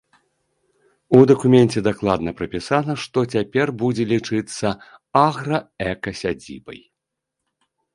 [1.17, 4.67] У дакуменце дакладна прапісана, што цяпер будзе лічыцца
[5.27, 6.81] аграэкасядзібай.